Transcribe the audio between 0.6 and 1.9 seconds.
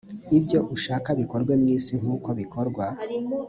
ushaka bikorwe mu